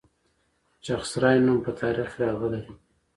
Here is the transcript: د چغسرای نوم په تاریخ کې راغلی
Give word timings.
د 0.75 0.75
چغسرای 0.85 1.37
نوم 1.45 1.57
په 1.65 1.71
تاریخ 1.81 2.09
کې 2.15 2.21
راغلی 2.25 2.61